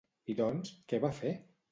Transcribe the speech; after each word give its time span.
I 0.33 0.35
doncs, 0.39 0.71
què 0.93 1.01
va 1.03 1.11
fer? 1.19 1.35